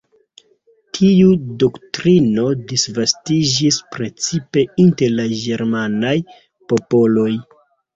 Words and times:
Tiu 0.97 1.29
doktrino 1.65 2.47
disvastiĝis 2.73 3.79
precipe 3.95 4.67
inter 4.89 5.17
la 5.23 5.31
ĝermanaj 5.47 6.21
popoloj. 6.77 7.33